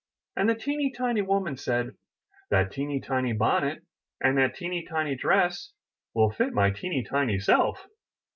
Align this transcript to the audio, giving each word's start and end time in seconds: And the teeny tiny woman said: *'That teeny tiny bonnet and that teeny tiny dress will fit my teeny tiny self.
And 0.35 0.49
the 0.49 0.55
teeny 0.55 0.91
tiny 0.91 1.21
woman 1.21 1.57
said: 1.57 1.95
*'That 2.49 2.71
teeny 2.71 2.99
tiny 2.99 3.33
bonnet 3.33 3.83
and 4.19 4.35
that 4.39 4.55
teeny 4.55 4.83
tiny 4.83 5.13
dress 5.15 5.73
will 6.15 6.31
fit 6.31 6.53
my 6.53 6.71
teeny 6.71 7.03
tiny 7.03 7.37
self. 7.37 7.85